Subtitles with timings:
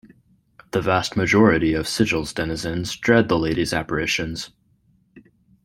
[0.71, 4.49] The vast majority of Sigil's denizens dread the Lady's apparitions.